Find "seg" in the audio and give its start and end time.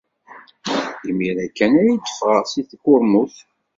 2.47-2.65